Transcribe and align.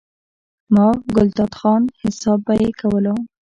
ملا 0.73 0.87
ګلداد 1.15 1.51
خان، 1.59 1.81
حساب 2.01 2.39
به 2.45 2.53
ئې 2.61 2.69
کولو، 2.79 3.15